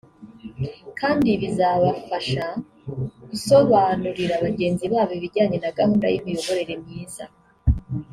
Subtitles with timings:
[0.99, 2.45] kandi bizabafasha
[3.29, 7.25] gusobanurira bagenzi babo ibijyanye na gahunda y’imiyoborere myiza